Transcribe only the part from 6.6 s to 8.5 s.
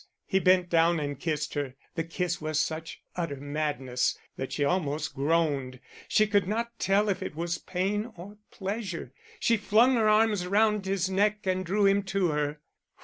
tell if it was pain or